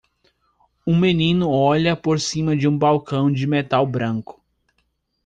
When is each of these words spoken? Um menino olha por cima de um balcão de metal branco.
Um 0.87 0.97
menino 0.99 1.47
olha 1.47 1.95
por 1.95 2.19
cima 2.19 2.55
de 2.57 2.67
um 2.67 2.75
balcão 2.75 3.31
de 3.31 3.45
metal 3.45 3.85
branco. 3.85 4.43